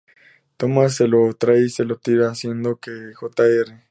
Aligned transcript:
Thomas 0.57 0.95
se 0.95 1.07
lo 1.07 1.31
trae 1.35 1.59
y 1.65 1.69
se 1.69 1.83
lo 1.85 1.95
tira, 1.97 2.31
haciendo 2.31 2.77
que 2.77 3.13
Jr. 3.13 3.81